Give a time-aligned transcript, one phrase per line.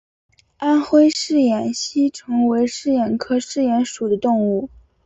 [0.57, 4.67] 安徽嗜眼吸虫为嗜眼科嗜眼属的动物。